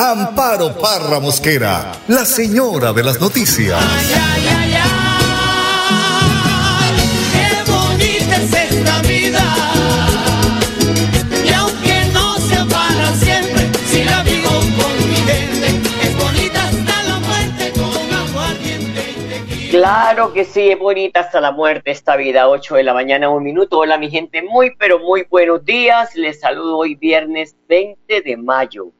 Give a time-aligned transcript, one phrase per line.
[0.00, 3.82] Amparo Parra Mosquera, la señora de las noticias.
[3.82, 4.74] Ay, ay, ay,
[6.84, 6.94] ay,
[7.32, 9.42] qué bonita es esta vida.
[11.44, 15.66] Y aunque no sea para siempre, si la vivo con mi gente,
[16.06, 19.70] es bonita hasta la muerte con aguardiente y tequila.
[19.70, 23.42] Claro que sí, es bonita hasta la muerte esta vida, 8 de la mañana, un
[23.42, 23.80] minuto.
[23.80, 26.14] Hola mi gente, muy pero muy buenos días.
[26.14, 28.92] Les saludo hoy viernes 20 de mayo.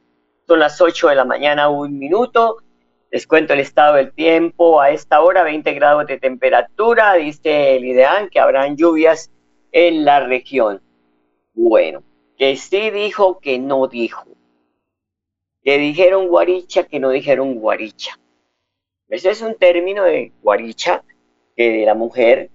[0.48, 2.62] Son las 8 de la mañana, un minuto.
[3.10, 4.80] Les cuento el estado del tiempo.
[4.80, 7.12] A esta hora, 20 grados de temperatura.
[7.16, 9.30] Dice el IDEAN que habrán lluvias
[9.72, 10.80] en la región.
[11.52, 12.02] Bueno,
[12.38, 14.24] que sí dijo, que no dijo.
[15.62, 18.18] Que dijeron guaricha, que no dijeron guaricha.
[19.10, 21.04] Ese es un término de guaricha
[21.58, 22.48] que de la mujer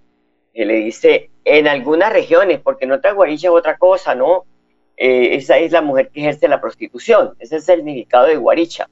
[0.52, 4.45] que le dice en algunas regiones, porque en otras guaricha es otra cosa, ¿no?
[4.97, 7.36] Eh, esa es la mujer que ejerce la prostitución.
[7.39, 8.89] Ese es el significado de guaricha.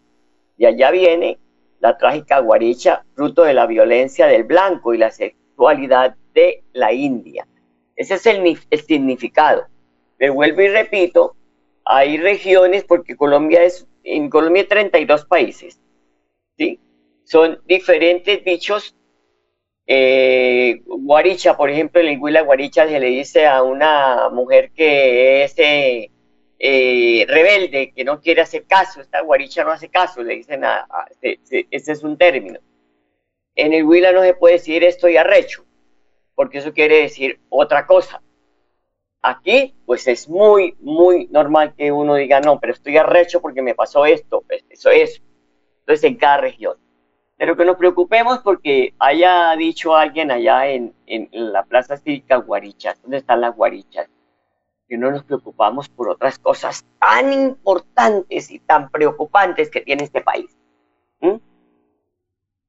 [0.57, 1.37] Y allá viene
[1.79, 7.47] la trágica guaricha, fruto de la violencia del blanco y la sexualidad de la India.
[7.95, 9.65] Ese es el, ni- el significado.
[10.17, 11.35] Pero vuelvo y repito,
[11.85, 15.79] hay regiones, porque Colombia es, en Colombia hay 32 países,
[16.57, 16.79] ¿sí?
[17.23, 18.95] Son diferentes dichos.
[19.93, 25.53] Eh, guaricha, por ejemplo, en Huila guaricha se le dice a una mujer que es
[25.57, 26.09] eh,
[26.59, 30.81] eh, rebelde, que no quiere hacer caso, esta guaricha no hace caso, le dicen a,
[30.89, 32.59] a- se- se- ese es un término.
[33.55, 35.65] En el Huila no se puede decir estoy arrecho,
[36.35, 38.21] porque eso quiere decir otra cosa.
[39.23, 43.75] Aquí, pues es muy, muy normal que uno diga, no, pero estoy arrecho porque me
[43.75, 45.21] pasó esto, pues eso es.
[45.81, 46.77] Entonces, en cada región.
[47.41, 53.01] Pero que nos preocupemos porque haya dicho alguien allá en, en la plaza cívica Guarichas,
[53.01, 54.07] ¿dónde están las Guarichas?
[54.87, 60.21] Que no nos preocupamos por otras cosas tan importantes y tan preocupantes que tiene este
[60.21, 60.55] país.
[61.19, 61.37] ¿Mm?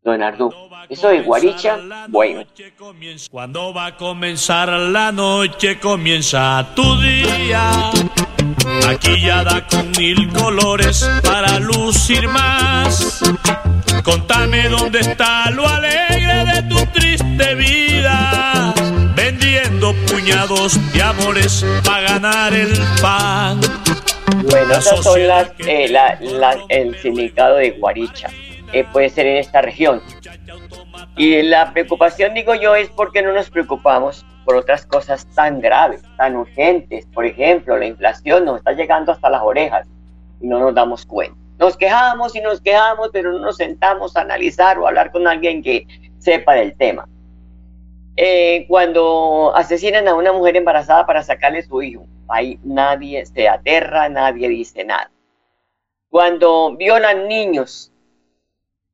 [0.05, 0.51] Don Ardu,
[0.89, 1.79] eso de Guaricha,
[2.09, 2.45] bueno.
[3.31, 7.91] Cuando va a comenzar la noche, comienza tu día.
[8.87, 13.21] Maquillada con mil colores para lucir más.
[14.03, 18.75] Contame dónde está lo alegre de tu triste vida.
[19.15, 23.61] Vendiendo puñados de amores para ganar el pan.
[24.51, 28.29] Bueno, esas son las, eh, la- la- el significado de Guaricha.
[28.73, 30.03] Eh, puede ser en esta región.
[31.17, 36.03] Y la preocupación, digo yo, es porque no nos preocupamos por otras cosas tan graves,
[36.17, 37.07] tan urgentes.
[37.07, 39.87] Por ejemplo, la inflación nos está llegando hasta las orejas
[40.41, 41.37] y no nos damos cuenta.
[41.59, 45.27] Nos quejamos y nos quejamos, pero no nos sentamos a analizar o a hablar con
[45.27, 45.87] alguien que
[46.19, 47.09] sepa del tema.
[48.17, 54.09] Eh, cuando asesinan a una mujer embarazada para sacarle su hijo, ahí nadie se aterra,
[54.09, 55.11] nadie dice nada.
[56.11, 57.91] Cuando violan niños,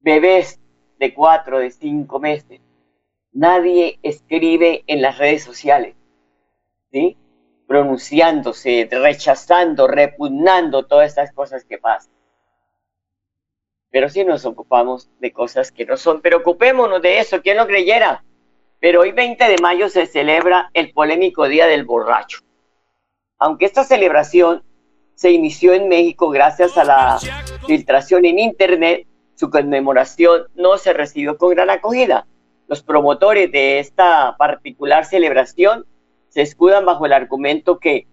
[0.00, 0.60] bebés
[0.98, 2.60] de cuatro, de cinco meses,
[3.32, 5.94] nadie escribe en las redes sociales,
[6.92, 7.16] ¿sí?
[7.66, 12.12] Pronunciándose, rechazando, repugnando todas estas cosas que pasan.
[13.90, 16.20] Pero sí nos ocupamos de cosas que no son.
[16.20, 18.24] Pero ocupémonos de eso, ¿quién lo creyera?
[18.80, 22.40] Pero hoy 20 de mayo se celebra el polémico Día del Borracho.
[23.38, 24.62] Aunque esta celebración
[25.14, 27.18] se inició en México gracias a la
[27.66, 32.26] filtración en Internet, su conmemoración no se recibió con gran acogida.
[32.68, 35.86] Los promotores de esta particular celebración
[36.28, 38.06] se escudan bajo el argumento que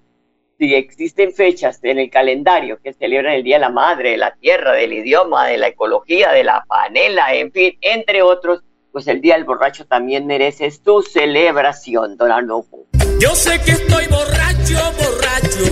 [0.57, 4.33] si existen fechas en el calendario que celebran el Día de la Madre, de la
[4.35, 8.61] Tierra, del idioma, de la ecología, de la panela, en fin, entre otros,
[8.93, 12.85] pues el Día del Borracho también merece su celebración, don Arnulfo.
[13.19, 15.65] Yo sé que estoy borracho, borracho.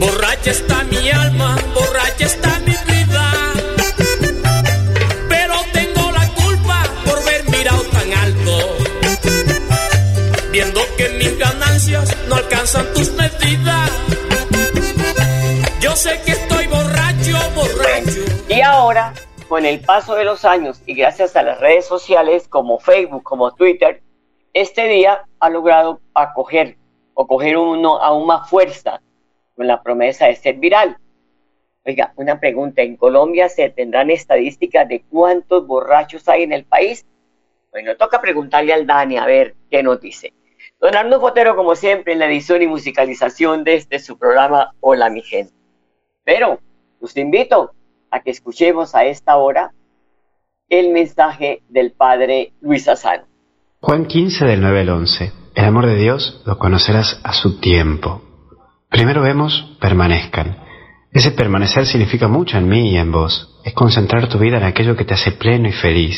[0.00, 2.49] Borracha está mi alma, borracha está
[18.48, 19.12] Y ahora,
[19.48, 23.52] con el paso de los años y gracias a las redes sociales como Facebook, como
[23.54, 24.02] Twitter,
[24.54, 26.78] este día ha logrado acoger
[27.12, 29.02] o coger uno aún más fuerza
[29.56, 30.96] con la promesa de ser viral.
[31.84, 37.04] Oiga, una pregunta, ¿en Colombia se tendrán estadísticas de cuántos borrachos hay en el país?
[37.72, 40.32] Bueno, toca preguntarle al Dani a ver qué nos dice.
[40.80, 45.10] Don Arnulfo Fotero, como siempre, en la edición y musicalización de este su programa Hola
[45.10, 45.52] mi gente.
[46.24, 46.58] Pero,
[47.02, 47.72] los invito
[48.10, 49.72] a que escuchemos a esta hora
[50.70, 53.24] el mensaje del Padre Luis Asano.
[53.80, 55.32] Juan 15 del 9 al 11.
[55.54, 58.22] El amor de Dios lo conocerás a su tiempo.
[58.88, 60.56] Primero vemos, permanezcan.
[61.12, 63.60] Ese permanecer significa mucho en mí y en vos.
[63.64, 66.16] Es concentrar tu vida en aquello que te hace pleno y feliz.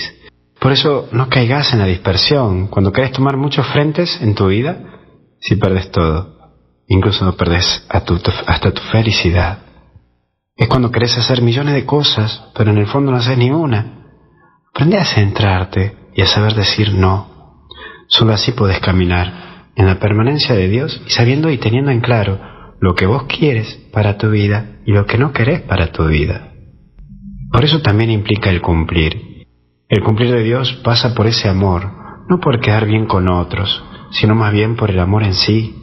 [0.62, 2.68] Por eso no caigas en la dispersión.
[2.68, 4.78] Cuando querés tomar muchos frentes en tu vida,
[5.40, 6.36] si perdes todo,
[6.86, 9.58] incluso no perdes hasta tu felicidad.
[10.56, 14.04] Es cuando querés hacer millones de cosas, pero en el fondo no haces ni una.
[14.72, 17.66] Aprende a centrarte y a saber decir no.
[18.06, 22.38] Solo así podés caminar en la permanencia de Dios y sabiendo y teniendo en claro
[22.80, 26.52] lo que vos quieres para tu vida y lo que no querés para tu vida.
[27.50, 29.31] Por eso también implica el cumplir.
[29.92, 31.86] El cumplir de Dios pasa por ese amor,
[32.26, 35.76] no por quedar bien con otros, sino más bien por el amor en sí,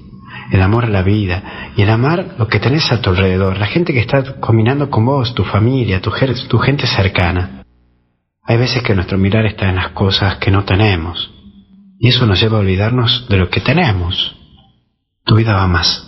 [0.52, 3.68] el amor a la vida y el amar lo que tenés a tu alrededor, la
[3.68, 6.12] gente que está combinando con vos, tu familia, tu,
[6.48, 7.64] tu gente cercana.
[8.42, 11.32] Hay veces que nuestro mirar está en las cosas que no tenemos
[12.00, 14.36] y eso nos lleva a olvidarnos de lo que tenemos.
[15.24, 16.04] Tu vida va más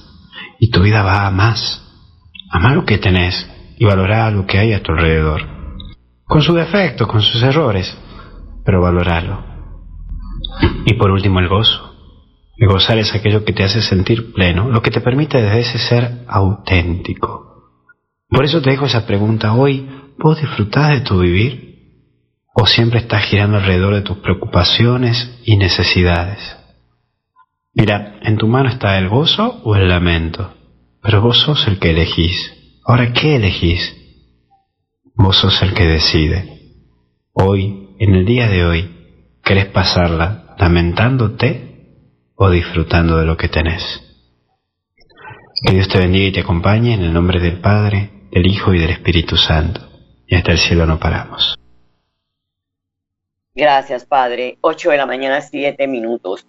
[0.60, 1.88] y tu vida va a más.
[2.50, 5.61] Amar lo que tenés y valorar lo que hay a tu alrededor.
[6.32, 7.96] Con sus defectos, con sus errores,
[8.66, 9.44] pero valorarlo.
[10.86, 11.92] Y por último el gozo
[12.66, 16.24] gozar es aquello que te hace sentir pleno, lo que te permite desde ese ser
[16.28, 17.72] auténtico.
[18.30, 19.88] Por eso te dejo esa pregunta hoy,
[20.18, 21.72] ¿vos disfrutás de tu vivir?
[22.54, 26.58] ¿O siempre estás girando alrededor de tus preocupaciones y necesidades?
[27.74, 30.54] Mira, en tu mano está el gozo o el lamento,
[31.02, 32.54] pero vos sos el que elegís.
[32.86, 33.96] Ahora, ¿qué elegís?
[35.24, 36.74] Vos sos el que decide.
[37.34, 41.72] Hoy, en el día de hoy, ¿querés pasarla lamentándote
[42.34, 44.02] o disfrutando de lo que tenés.
[45.64, 48.80] Que Dios te bendiga y te acompañe en el nombre del Padre, del Hijo y
[48.80, 49.82] del Espíritu Santo.
[50.26, 51.56] Y hasta el cielo no paramos.
[53.54, 54.58] Gracias, Padre.
[54.62, 56.48] 8 de la mañana, 7 minutos.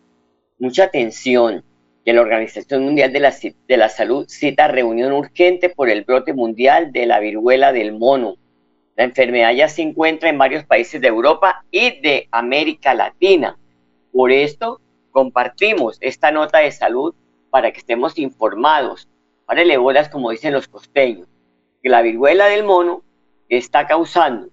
[0.59, 1.63] Mucha atención
[2.07, 3.35] que la Organización Mundial de la,
[3.69, 8.37] de la Salud cita reunión urgente por el brote mundial de la viruela del mono.
[8.97, 13.59] La enfermedad ya se encuentra en varios países de Europa y de América Latina.
[14.13, 14.81] Por esto,
[15.11, 17.15] compartimos esta nota de salud
[17.51, 19.09] para que estemos informados.
[19.47, 21.29] Para bolas, como dicen los costeños,
[21.83, 23.03] que la viruela del mono
[23.49, 24.49] está causando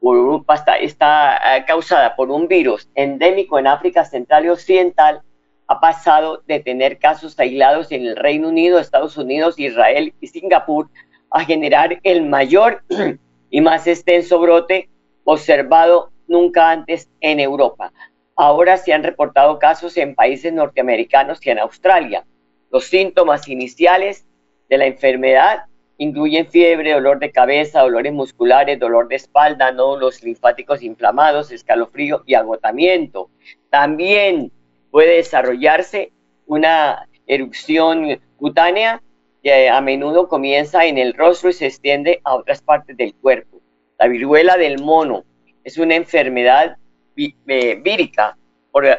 [0.00, 0.44] por
[0.80, 5.22] está, eh, causada por un virus endémico en África Central y Occidental,
[5.66, 10.88] ha pasado de tener casos aislados en el Reino Unido, Estados Unidos, Israel y Singapur
[11.30, 12.82] a generar el mayor
[13.50, 14.88] y más extenso brote
[15.24, 17.92] observado nunca antes en Europa.
[18.36, 22.24] Ahora se han reportado casos en países norteamericanos y en Australia.
[22.70, 24.26] Los síntomas iniciales
[24.68, 25.64] de la enfermedad
[25.96, 32.34] incluyen fiebre, dolor de cabeza, dolores musculares, dolor de espalda, nódulos linfáticos inflamados, escalofrío y
[32.34, 33.30] agotamiento.
[33.70, 34.52] También
[34.90, 36.12] puede desarrollarse
[36.46, 39.02] una erupción cutánea
[39.50, 43.60] a menudo comienza en el rostro y se extiende a otras partes del cuerpo.
[43.98, 45.24] La viruela del mono
[45.64, 46.76] es una enfermedad
[47.16, 48.36] eh, vírica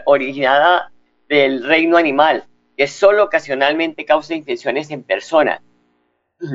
[0.06, 0.92] originada
[1.28, 2.44] del reino animal,
[2.76, 5.62] que solo ocasionalmente causa infecciones en personas.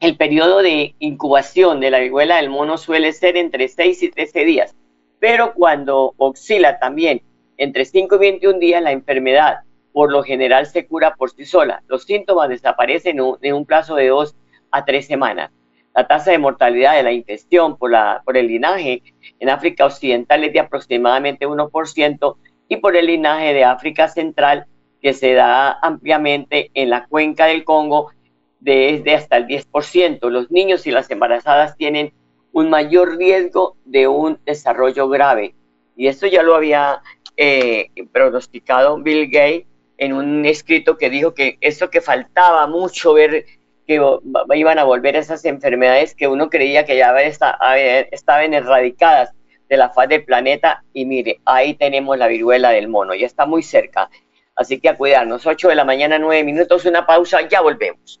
[0.00, 4.44] El periodo de incubación de la viruela del mono suele ser entre 6 y 13
[4.46, 4.74] días,
[5.18, 7.20] pero cuando oscila también
[7.58, 9.60] entre 5 y 21 días, la enfermedad
[9.92, 11.82] por lo general se cura por sí sola.
[11.88, 14.36] Los síntomas desaparecen en un plazo de 2
[14.70, 15.50] a 3 semanas.
[15.94, 19.02] La tasa de mortalidad de la infección por el linaje
[19.40, 22.36] en África Occidental es de aproximadamente 1%
[22.68, 24.66] y por el linaje de África Central
[25.02, 28.12] que se da ampliamente en la cuenca del Congo
[28.60, 30.28] desde hasta el 10%.
[30.30, 32.12] Los niños y las embarazadas tienen
[32.52, 35.54] un mayor riesgo de un desarrollo grave.
[35.96, 37.02] Y esto ya lo había
[37.36, 39.66] eh, pronosticado Bill Gates
[40.00, 43.44] en un escrito que dijo que eso que faltaba mucho ver
[43.86, 44.00] que
[44.54, 49.30] iban a volver esas enfermedades que uno creía que ya estaban erradicadas
[49.68, 53.44] de la faz del planeta y mire, ahí tenemos la viruela del mono, ya está
[53.44, 54.08] muy cerca.
[54.56, 58.20] Así que a cuidarnos, 8 de la mañana, 9 minutos, una pausa, ya volvemos.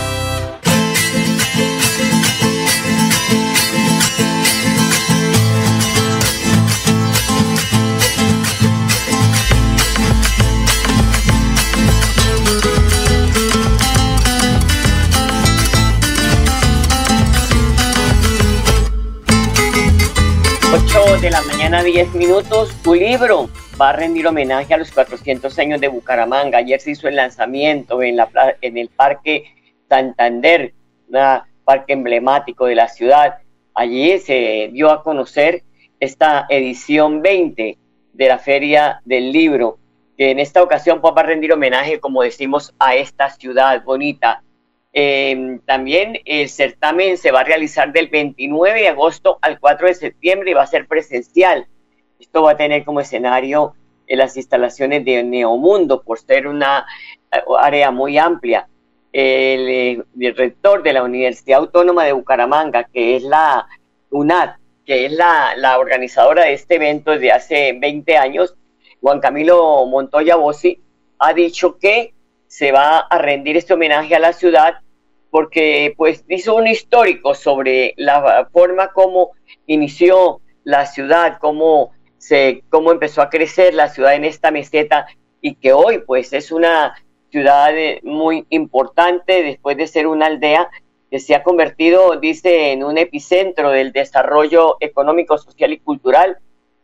[20.93, 22.75] 8 de la mañana, 10 minutos.
[22.83, 26.57] Tu libro va a rendir homenaje a los 400 años de Bucaramanga.
[26.57, 28.17] Ayer se hizo el lanzamiento en,
[28.61, 29.53] en el Parque
[29.87, 30.73] Santander,
[31.07, 33.39] un parque emblemático de la ciudad.
[33.73, 35.63] Allí se dio a conocer
[35.99, 37.77] esta edición 20
[38.11, 39.77] de la Feria del Libro,
[40.17, 44.43] que en esta ocasión pues, va a rendir homenaje, como decimos, a esta ciudad bonita
[44.93, 49.93] eh, también el certamen se va a realizar del 29 de agosto al 4 de
[49.93, 51.67] septiembre y va a ser presencial.
[52.19, 53.73] Esto va a tener como escenario
[54.07, 56.85] en las instalaciones de Neomundo por ser una
[57.31, 58.67] eh, área muy amplia.
[59.13, 63.67] El, eh, el, rector de la Universidad Autónoma de Bucaramanga, que es la
[64.09, 64.55] UNAD,
[64.85, 68.55] que es la, la organizadora de este evento desde hace 20 años,
[69.01, 70.79] Juan Camilo Montoya Bossi,
[71.19, 72.13] ha dicho que
[72.51, 74.81] se va a rendir este homenaje a la ciudad
[75.29, 79.31] porque pues hizo un histórico sobre la forma como
[79.67, 85.07] inició la ciudad, cómo se cómo empezó a crecer la ciudad en esta meseta
[85.39, 86.93] y que hoy pues es una
[87.29, 90.69] ciudad eh, muy importante después de ser una aldea
[91.09, 96.37] que se ha convertido, dice, en un epicentro del desarrollo económico, social y cultural,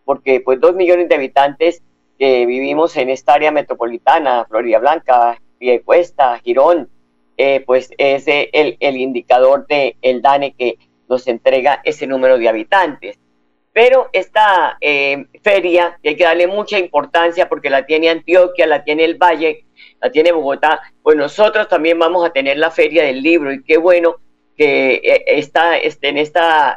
[0.05, 1.83] porque pues dos millones de habitantes
[2.17, 6.89] que vivimos en esta área metropolitana, Florida Blanca, Piedecuesta, Girón,
[7.39, 12.49] eh, pues es el, el, indicador del el DANE que nos entrega ese número de
[12.49, 13.19] habitantes.
[13.73, 18.83] Pero esta eh, feria, que hay que darle mucha importancia porque la tiene Antioquia, la
[18.83, 19.65] tiene el Valle,
[20.01, 23.77] la tiene Bogotá, pues nosotros también vamos a tener la feria del libro y qué
[23.77, 24.15] bueno
[24.55, 26.75] que eh, está, este, en esta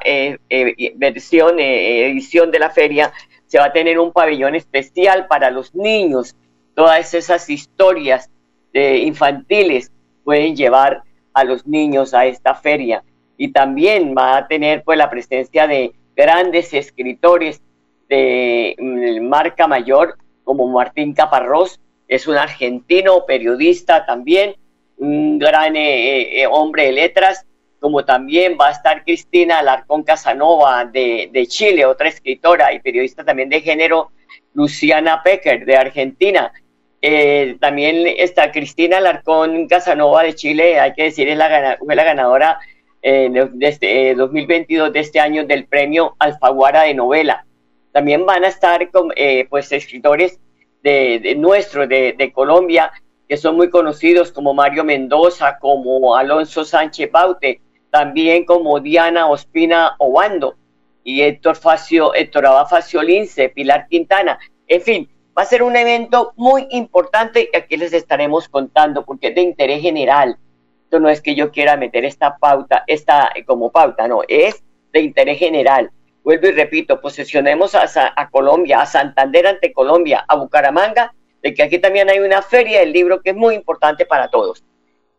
[0.97, 3.15] versión, edición de la feria,
[3.47, 6.37] se va a tener un pabellón especial para los niños,
[6.75, 8.31] todas esas historias
[8.75, 9.91] infantiles
[10.25, 13.03] pueden llevar a los niños a esta feria.
[13.37, 17.63] Y también va a tener pues la presencia de grandes escritores
[18.09, 24.57] de mm, marca mayor como Martín Caparrós, es un argentino periodista también,
[24.99, 27.47] un gran eh, eh, hombre de letras,
[27.79, 33.25] como también va a estar Cristina Alarcón Casanova de, de, Chile, otra escritora y periodista
[33.25, 34.11] también de género,
[34.53, 36.53] Luciana Pecker de Argentina,
[37.03, 42.05] eh, también está Cristina Larcón Casanova de Chile, hay que decir, es la, fue la
[42.05, 42.59] ganadora
[43.01, 47.47] eh, de este, 2022 eh, de este año del premio Alfaguara de novela.
[47.93, 49.13] También van a estar con,
[49.49, 50.39] pues escritores
[50.83, 52.93] de, de nuestros, de, Colombia,
[53.29, 59.97] que son muy conocidos como Mario Mendoza, como Alonso Sánchez Baute, también como Diana Ospina
[59.99, 60.55] Obando
[61.03, 64.39] y Héctor Facio, Héctor Abafacio Lince, Pilar Quintana.
[64.69, 69.29] En fin, Va a ser un evento muy importante y aquí les estaremos contando porque
[69.29, 70.37] es de interés general.
[70.85, 74.63] Esto no es que yo quiera meter esta pauta, esta eh, como pauta, no, es
[74.93, 75.91] de interés general.
[76.25, 81.63] Vuelvo y repito, posesionemos a, a Colombia, a Santander ante Colombia, a Bucaramanga, de que
[81.63, 84.65] aquí también hay una feria del libro que es muy importante para todos.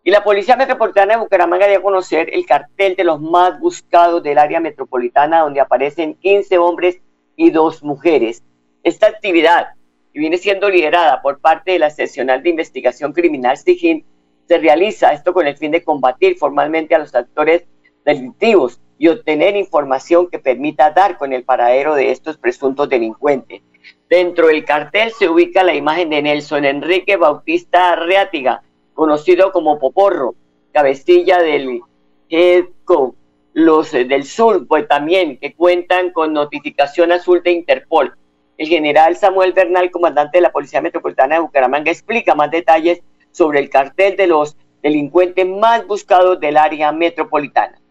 [0.03, 4.21] Y la Policía Metropolitana de Bucaramanga dio a conocer el cartel de los más buscados
[4.23, 6.99] del área metropolitana, donde aparecen 15 hombres
[7.35, 8.43] y dos mujeres.
[8.83, 9.69] Esta actividad
[10.13, 14.05] y viene siendo liderada por parte de la Seccional de Investigación Criminal SIGIN,
[14.47, 17.63] se realiza esto con el fin de combatir formalmente a los actores
[18.03, 23.61] delictivos y obtener información que permita dar con el paradero de estos presuntos delincuentes.
[24.09, 28.61] Dentro del cartel se ubica la imagen de Nelson Enrique Bautista Arreátiga,
[28.93, 30.35] conocido como Poporro,
[30.73, 31.81] cabecilla del
[32.29, 33.15] EDCO,
[33.53, 38.15] los del sur, pues también que cuentan con notificación azul de Interpol
[38.61, 43.01] el general Samuel Bernal, comandante de la Policía Metropolitana de Bucaramanga, explica más detalles
[43.31, 47.81] sobre el cartel de los delincuentes más buscados del área metropolitana.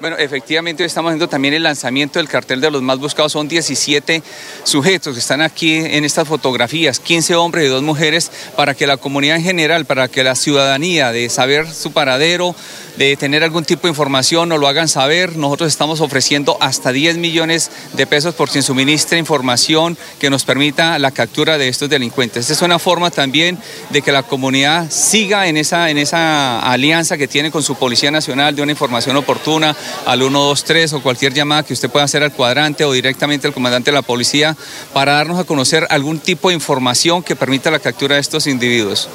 [0.00, 3.32] Bueno, efectivamente estamos haciendo también el lanzamiento del cartel de los más buscados.
[3.32, 4.22] Son 17
[4.64, 8.96] sujetos que están aquí en estas fotografías, 15 hombres y dos mujeres, para que la
[8.96, 12.54] comunidad en general, para que la ciudadanía de saber su paradero,
[13.02, 15.36] eh, tener algún tipo de información, nos lo hagan saber.
[15.36, 20.96] Nosotros estamos ofreciendo hasta 10 millones de pesos por quien suministre información que nos permita
[21.00, 22.42] la captura de estos delincuentes.
[22.42, 23.58] Esta es una forma también
[23.90, 28.12] de que la comunidad siga en esa, en esa alianza que tiene con su Policía
[28.12, 32.32] Nacional de una información oportuna al 123 o cualquier llamada que usted pueda hacer al
[32.32, 34.56] cuadrante o directamente al comandante de la policía
[34.92, 39.08] para darnos a conocer algún tipo de información que permita la captura de estos individuos.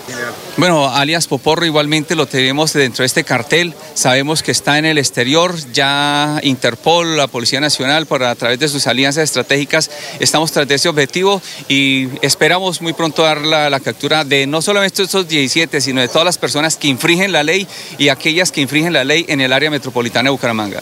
[0.58, 3.77] Bueno, alias Poporro igualmente lo tenemos dentro de este cartel.
[3.94, 5.56] Sabemos que está en el exterior.
[5.74, 10.76] Ya Interpol, la Policía Nacional, por a través de sus alianzas estratégicas, estamos tras de
[10.76, 15.82] ese objetivo y esperamos muy pronto dar la, la captura de no solamente estos 17,
[15.82, 17.68] sino de todas las personas que infringen la ley
[17.98, 20.82] y aquellas que infringen la ley en el área metropolitana de Bucaramanga.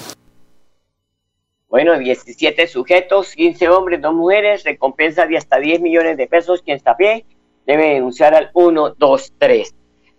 [1.76, 6.62] Bueno, 17 sujetos, 15 hombres, 2 mujeres, recompensa de hasta 10 millones de pesos.
[6.62, 7.26] Quien está a pie
[7.66, 9.75] debe denunciar al 123.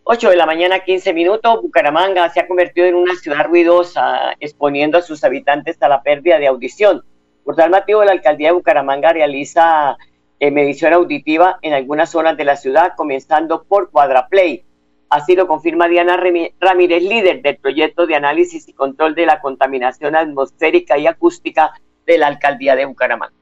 [0.09, 1.63] 8 de la mañana, 15 minutos.
[1.63, 6.39] Bucaramanga se ha convertido en una ciudad ruidosa, exponiendo a sus habitantes a la pérdida
[6.39, 7.03] de audición.
[7.43, 9.97] Por tal motivo, la alcaldía de Bucaramanga realiza
[10.39, 14.65] eh, medición auditiva en algunas zonas de la ciudad, comenzando por Cuadraplay.
[15.09, 20.15] Así lo confirma Diana Ramírez, líder del proyecto de análisis y control de la contaminación
[20.15, 21.73] atmosférica y acústica
[22.07, 23.35] de la alcaldía de Bucaramanga.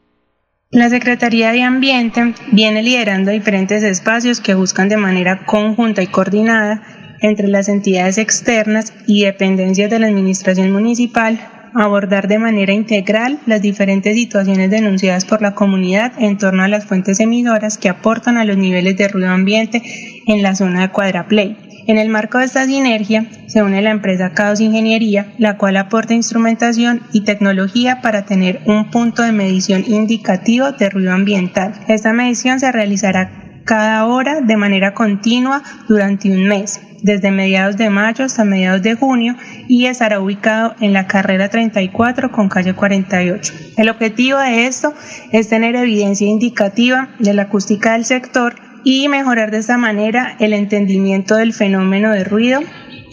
[0.74, 6.82] La Secretaría de Ambiente viene liderando diferentes espacios que buscan de manera conjunta y coordinada
[7.20, 11.38] entre las entidades externas y dependencias de la Administración Municipal
[11.74, 16.86] abordar de manera integral las diferentes situaciones denunciadas por la comunidad en torno a las
[16.86, 19.80] fuentes emisoras que aportan a los niveles de ruido ambiente
[20.26, 21.56] en la zona de Cuadraplay.
[21.86, 26.14] En el marco de esta sinergia se une la empresa Caos Ingeniería, la cual aporta
[26.14, 31.74] instrumentación y tecnología para tener un punto de medición indicativo de ruido ambiental.
[31.86, 37.90] Esta medición se realizará cada hora de manera continua durante un mes desde mediados de
[37.90, 39.36] mayo hasta mediados de junio
[39.68, 43.52] y estará ubicado en la carrera 34 con calle 48.
[43.76, 44.94] El objetivo de esto
[45.30, 50.52] es tener evidencia indicativa de la acústica del sector y mejorar de esta manera el
[50.52, 52.60] entendimiento del fenómeno de ruido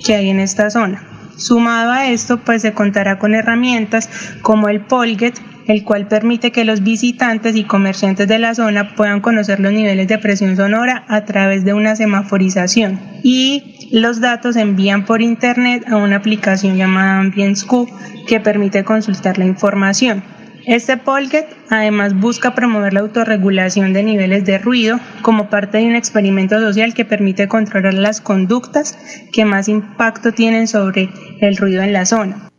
[0.06, 1.08] que hay en esta zona.
[1.38, 4.10] Sumado a esto, pues se contará con herramientas
[4.42, 9.22] como el Polget, el cual permite que los visitantes y comerciantes de la zona puedan
[9.22, 13.00] conocer los niveles de presión sonora a través de una semaforización.
[13.24, 17.90] Y los datos se envían por internet a una aplicación llamada AmbientScoop
[18.28, 20.24] que permite consultar la información.
[20.68, 25.96] Este Polget además busca promover la autorregulación de niveles de ruido como parte de un
[25.96, 28.96] experimento social que permite controlar las conductas
[29.34, 32.50] que más impacto tienen sobre el ruido en la zona.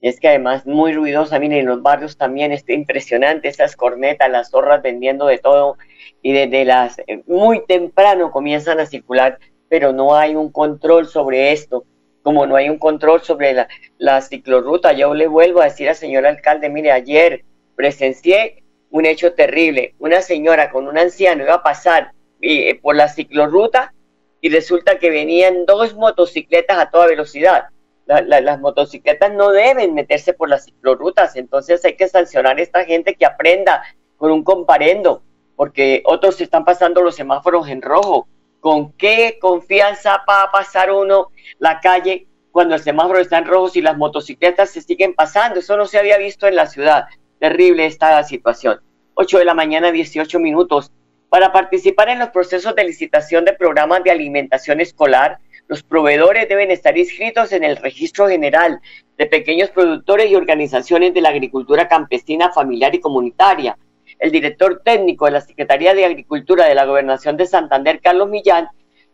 [0.00, 4.50] Es que además muy ruidosa, miren, en los barrios también está impresionante, esas cornetas, las
[4.50, 5.76] zorras vendiendo de todo
[6.22, 11.52] y desde las eh, muy temprano comienzan a circular, pero no hay un control sobre
[11.52, 11.84] esto
[12.22, 15.94] como no hay un control sobre la, la ciclorruta, yo le vuelvo a decir al
[15.94, 17.44] señor alcalde, mire, ayer
[17.76, 19.94] presencié un hecho terrible.
[19.98, 23.92] Una señora con un anciano iba a pasar eh, por la ciclorruta
[24.40, 27.64] y resulta que venían dos motocicletas a toda velocidad.
[28.06, 33.14] las motocicletas no deben meterse por las ciclorrutas, entonces hay que sancionar a esta gente
[33.14, 33.82] que aprenda
[34.16, 35.22] con un comparendo,
[35.56, 38.26] porque otros están pasando los semáforos en rojo
[38.60, 43.70] ¿Con qué confianza va a pasar uno la calle cuando el semáforo está en rojo
[43.74, 45.60] y las motocicletas se siguen pasando?
[45.60, 47.04] Eso no se había visto en la ciudad.
[47.38, 48.80] Terrible esta situación.
[49.14, 50.90] 8 de la mañana, 18 minutos.
[51.28, 56.70] Para participar en los procesos de licitación de programas de alimentación escolar, los proveedores deben
[56.70, 58.80] estar inscritos en el registro general
[59.18, 63.76] de pequeños productores y organizaciones de la agricultura campesina, familiar y comunitaria
[64.18, 68.68] el director técnico de la Secretaría de Agricultura de la Gobernación de Santander, Carlos Millán,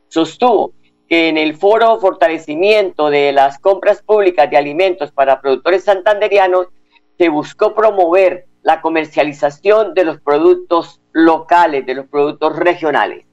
[0.09, 0.73] sostuvo
[1.09, 6.69] que en el foro fortalecimiento de las compras públicas de alimentos para productores santanderianos
[7.19, 13.27] se buscó promover la comercialización de los productos locales, de los productos regionales.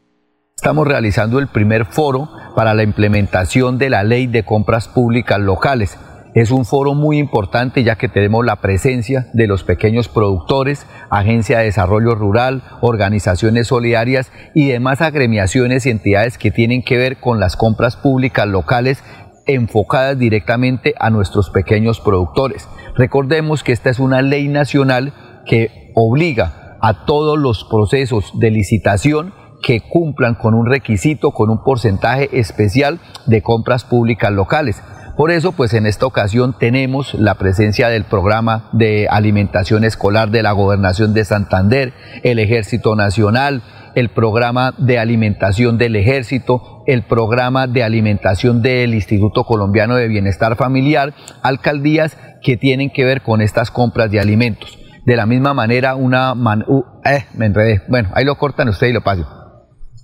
[0.56, 5.98] Estamos realizando el primer foro para la implementación de la ley de compras públicas locales
[6.34, 11.60] es un foro muy importante ya que tenemos la presencia de los pequeños productores, Agencia
[11.60, 17.40] de Desarrollo Rural, organizaciones solidarias y demás agremiaciones y entidades que tienen que ver con
[17.40, 19.04] las compras públicas locales
[19.46, 22.68] enfocadas directamente a nuestros pequeños productores.
[22.96, 25.14] Recordemos que esta es una ley nacional
[25.46, 31.64] que obliga a todos los procesos de licitación que cumplan con un requisito, con un
[31.64, 34.82] porcentaje especial de compras públicas locales.
[35.22, 40.42] Por eso, pues en esta ocasión tenemos la presencia del programa de alimentación escolar de
[40.42, 43.62] la Gobernación de Santander, el Ejército Nacional,
[43.94, 50.56] el programa de alimentación del ejército, el programa de alimentación del Instituto Colombiano de Bienestar
[50.56, 54.80] Familiar, alcaldías que tienen que ver con estas compras de alimentos.
[55.06, 56.34] De la misma manera, una...
[57.06, 57.84] eh, me enredé.
[57.90, 59.28] Bueno, ahí lo cortan ustedes y lo pasan.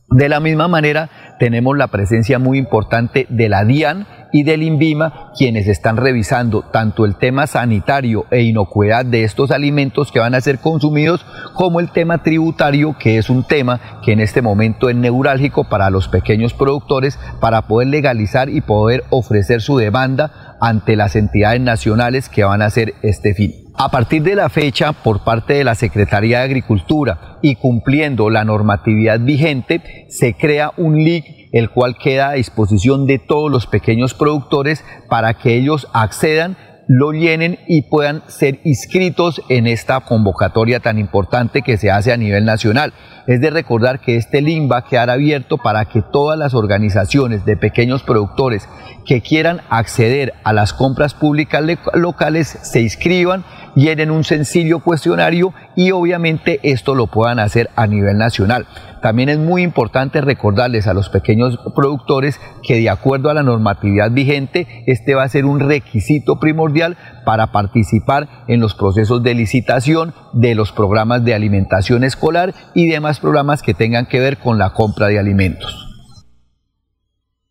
[0.10, 5.32] De la misma manera, tenemos la presencia muy importante de la DIAN y del INVIMA,
[5.38, 10.42] quienes están revisando tanto el tema sanitario e inocuidad de estos alimentos que van a
[10.42, 14.96] ser consumidos, como el tema tributario, que es un tema que en este momento es
[14.96, 21.16] neurálgico para los pequeños productores, para poder legalizar y poder ofrecer su demanda ante las
[21.16, 23.54] entidades nacionales que van a hacer este fin.
[23.80, 28.44] A partir de la fecha, por parte de la Secretaría de Agricultura y cumpliendo la
[28.44, 34.14] normatividad vigente, se crea un LIC el cual queda a disposición de todos los pequeños
[34.14, 36.58] productores para que ellos accedan
[36.88, 42.18] lo llenen y puedan ser inscritos en esta convocatoria tan importante que se hace a
[42.18, 42.94] nivel nacional.
[43.28, 47.44] Es de recordar que este link va a quedar abierto para que todas las organizaciones
[47.44, 48.70] de pequeños productores
[49.06, 51.62] que quieran acceder a las compras públicas
[51.94, 53.44] locales se inscriban,
[53.78, 58.66] llenen un sencillo cuestionario y obviamente esto lo puedan hacer a nivel nacional.
[59.04, 64.10] También es muy importante recordarles a los pequeños productores que de acuerdo a la normatividad
[64.10, 70.16] vigente, este va a ser un requisito primordial para participar en los procesos de licitación
[70.34, 74.72] de los programas de alimentación escolar y demás programas que tengan que ver con la
[74.72, 75.87] compra de alimentos.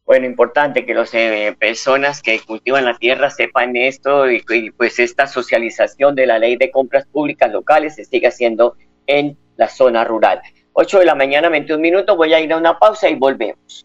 [0.07, 5.01] Bueno, importante que las eh, personas que cultivan la tierra sepan esto y, y, pues
[5.01, 8.77] esta socialización de la ley de compras públicas locales se sigue haciendo
[9.09, 10.40] en la zona rural.
[10.75, 13.85] 8 de la mañana, 21 minutos, voy a ir a una pausa y volvemos.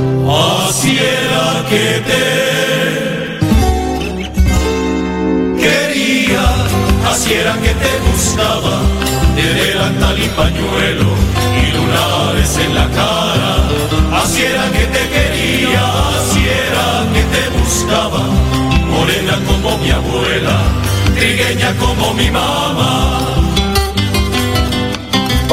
[0.33, 2.23] Así era que te
[5.61, 6.45] quería,
[7.11, 8.79] así era que te gustaba,
[9.35, 11.09] de delantal y pañuelo
[11.61, 13.53] y lunares en la cara.
[14.23, 15.83] Así era que te quería,
[16.15, 18.23] así era que te buscaba,
[18.89, 20.57] morena como mi abuela,
[21.13, 23.50] trigueña como mi mamá.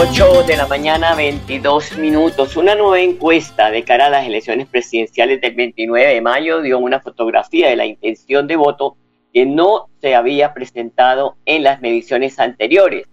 [0.01, 2.57] 8 de la mañana, 22 minutos.
[2.57, 7.01] Una nueva encuesta de cara a las elecciones presidenciales del 29 de mayo dio una
[7.01, 8.97] fotografía de la intención de voto
[9.33, 13.09] que no se había presentado en las mediciones anteriores.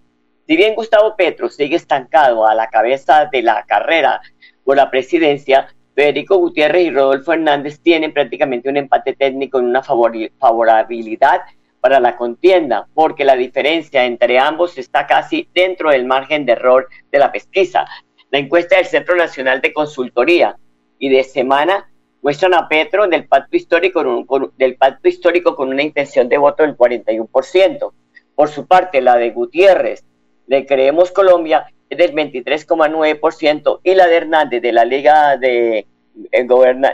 [0.46, 4.22] Si bien Gustavo Petro sigue estancado a la cabeza de la carrera
[4.64, 9.82] por la presidencia, Federico Gutiérrez y Rodolfo Hernández tienen prácticamente un empate técnico en una
[9.82, 11.42] favorabilidad
[11.86, 16.90] para la contienda, porque la diferencia entre ambos está casi dentro del margen de error
[17.12, 17.86] de la pesquisa.
[18.32, 20.58] La encuesta del Centro Nacional de Consultoría
[20.98, 21.88] y de semana
[22.24, 26.64] muestran a Petro del pacto histórico con, del pacto histórico con una intención de voto
[26.64, 27.94] del 41%.
[28.34, 30.04] Por su parte, la de Gutiérrez
[30.48, 35.86] de Creemos Colombia es del 23,9% y la de Hernández de la Liga de,
[36.32, 36.48] eh,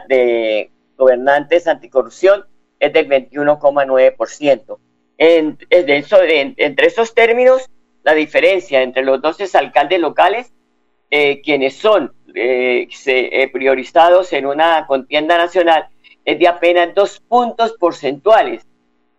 [0.10, 2.43] de Gobernantes Anticorrupción
[2.82, 4.78] es del 21,9%.
[5.20, 7.70] En, en, entre esos términos,
[8.04, 10.52] la diferencia entre los dos alcaldes locales,
[11.12, 15.89] eh, quienes son eh, eh, priorizados en una contienda nacional,
[16.26, 18.65] es de apenas dos puntos porcentuales.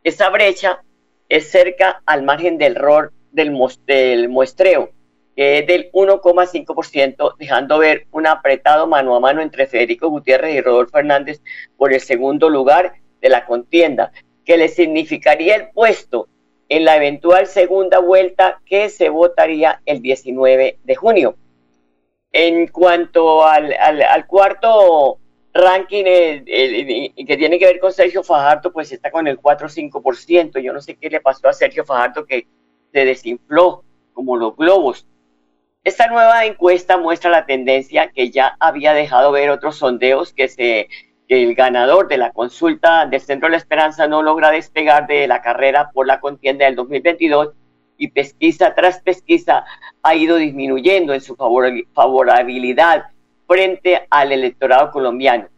[0.02, 0.82] Esa brecha
[1.28, 4.90] es cerca al margen del error del, del muestreo,
[5.36, 10.60] que es del 1,5%, dejando ver un apretado mano a mano entre Federico Gutiérrez y
[10.60, 11.40] Rodolfo Hernández
[11.76, 14.12] por el segundo lugar de la contienda,
[14.44, 16.28] que le significaría el puesto
[16.68, 21.36] en la eventual segunda vuelta que se votaría el 19 de junio.
[22.32, 25.18] En cuanto al, al, cuarto
[25.52, 30.60] ranking que tiene que ver con Sergio Fajardo, pues está con el 4 o 5%.
[30.60, 32.46] Yo no sé qué le pasó a Sergio Fajardo que
[32.92, 35.06] se desinfló como los globos.
[35.84, 40.88] Esta nueva encuesta muestra la tendencia que ya había dejado ver otros sondeos que se
[41.32, 45.40] el ganador de la consulta del Centro de la Esperanza no logra despegar de la
[45.40, 47.54] carrera por la contienda del 2022
[47.96, 49.64] y pesquisa tras pesquisa
[50.02, 53.04] ha ido disminuyendo en su favorabilidad
[53.46, 55.48] frente al electorado colombiano.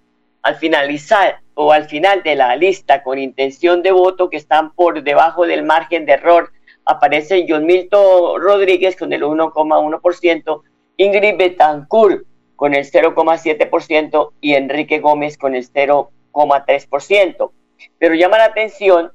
[0.43, 5.03] Al finalizar o al final de la lista con intención de voto que están por
[5.03, 6.53] debajo del margen de error,
[6.85, 10.63] aparece John Milton Rodríguez con el 1,1%
[10.99, 12.25] Ingrid Betancourt
[12.65, 17.53] con el 0,7% y Enrique Gómez con el 0,3%.
[17.99, 19.13] Pero llama la atención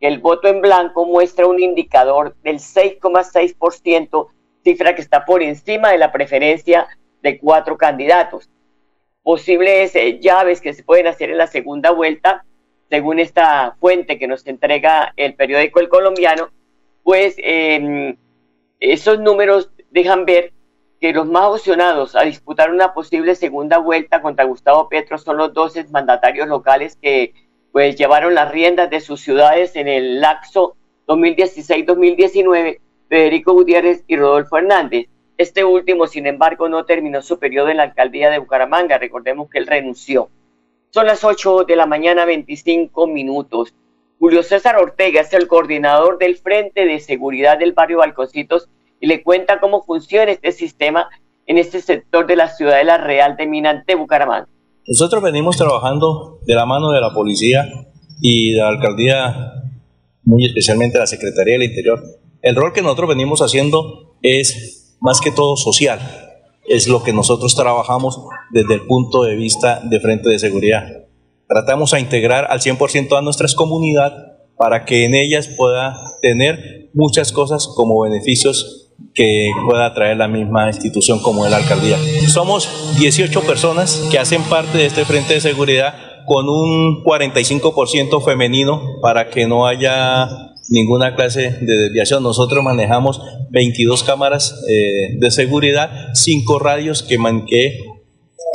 [0.00, 4.28] que el voto en blanco muestra un indicador del 6,6%,
[4.64, 6.86] cifra que está por encima de la preferencia
[7.20, 8.48] de cuatro candidatos.
[9.22, 12.46] Posibles eh, llaves que se pueden hacer en la segunda vuelta,
[12.88, 16.48] según esta fuente que nos entrega el periódico El Colombiano,
[17.02, 18.16] pues em,
[18.80, 20.54] esos números dejan ver
[21.00, 25.52] que los más opcionados a disputar una posible segunda vuelta contra Gustavo Petro son los
[25.54, 27.34] 12 mandatarios locales que
[27.72, 34.58] pues llevaron las riendas de sus ciudades en el laxo 2016-2019, Federico Gutiérrez y Rodolfo
[34.58, 35.06] Hernández.
[35.36, 38.98] Este último, sin embargo, no terminó su periodo en la alcaldía de Bucaramanga.
[38.98, 40.30] Recordemos que él renunció.
[40.90, 43.74] Son las 8 de la mañana, 25 minutos.
[44.18, 48.68] Julio César Ortega es el coordinador del Frente de Seguridad del barrio Balconcitos
[49.00, 51.08] y le cuenta cómo funciona este sistema
[51.46, 54.48] en este sector de la ciudad de la Real de Minante, Bucaramanga.
[54.86, 57.68] Nosotros venimos trabajando de la mano de la policía
[58.20, 59.52] y de la alcaldía,
[60.24, 62.02] muy especialmente la Secretaría del Interior.
[62.42, 66.00] El rol que nosotros venimos haciendo es más que todo social.
[66.66, 71.06] Es lo que nosotros trabajamos desde el punto de vista de frente de seguridad.
[71.48, 77.32] Tratamos a integrar al 100% a nuestras comunidades para que en ellas pueda tener muchas
[77.32, 81.98] cosas como beneficios que pueda traer la misma institución como es la alcaldía.
[82.28, 85.94] Somos 18 personas que hacen parte de este frente de seguridad
[86.26, 90.28] con un 45% femenino para que no haya
[90.68, 92.22] ninguna clase de desviación.
[92.22, 97.16] Nosotros manejamos 22 cámaras eh, de seguridad, 5 radios que,
[97.48, 97.78] que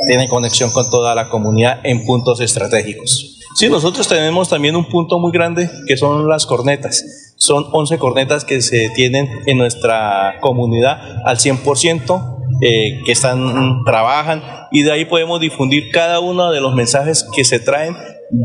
[0.06, 3.40] tienen conexión con toda la comunidad en puntos estratégicos.
[3.56, 7.23] Sí, nosotros tenemos también un punto muy grande que son las cornetas.
[7.36, 14.42] Son 11 cornetas que se tienen en nuestra comunidad al 100%, eh, que están, trabajan
[14.70, 17.96] y de ahí podemos difundir cada uno de los mensajes que se traen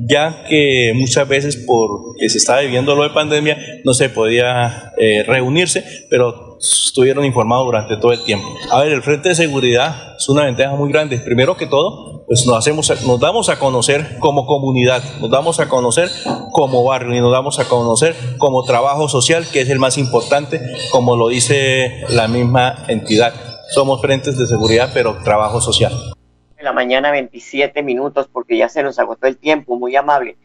[0.07, 4.91] ya que muchas veces por que se estaba viviendo lo de pandemia no se podía
[4.97, 8.47] eh, reunirse, pero estuvieron informados durante todo el tiempo.
[8.71, 11.17] A ver, el Frente de Seguridad es una ventaja muy grande.
[11.19, 15.69] Primero que todo, pues nos, hacemos, nos damos a conocer como comunidad, nos damos a
[15.69, 16.09] conocer
[16.51, 20.61] como barrio y nos damos a conocer como trabajo social, que es el más importante,
[20.91, 23.33] como lo dice la misma entidad.
[23.71, 25.93] Somos frentes de seguridad, pero trabajo social
[26.61, 30.37] la mañana 27 minutos porque ya se nos agotó el tiempo, muy amable.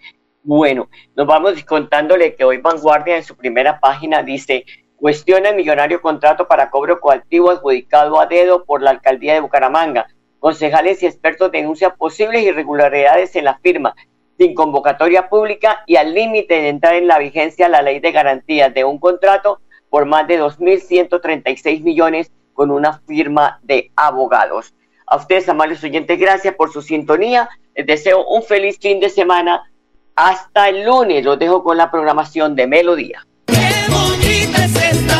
[0.42, 4.64] Bueno, nos vamos contándole que hoy Vanguardia en su primera página dice,
[5.04, 10.06] cuestiona el millonario contrato para cobro coactivo adjudicado a dedo por la alcaldía de Bucaramanga.
[10.40, 13.94] Concejales y expertos denuncian posibles irregularidades en la firma,
[14.38, 18.72] sin convocatoria pública y al límite de entrar en la vigencia la ley de garantías
[18.72, 24.74] de un contrato por más de 2.136 millones con una firma de abogados.
[25.06, 27.50] A ustedes, amables oyentes, gracias por su sintonía.
[27.74, 29.70] Les deseo un feliz fin de semana.
[30.16, 31.22] Hasta el lunes.
[31.26, 33.26] Los dejo con la programación de Melodía.